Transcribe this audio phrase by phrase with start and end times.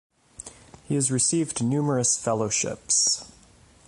[0.87, 3.23] He has received numerous fellowships.